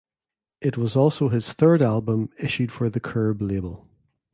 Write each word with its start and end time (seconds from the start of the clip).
It 0.61 0.77
was 0.77 0.95
also 0.95 1.29
his 1.29 1.53
third 1.53 1.79
album 1.83 2.29
issued 2.39 2.71
for 2.71 2.89
the 2.89 2.99
Curb 2.99 3.39
label. 3.39 3.87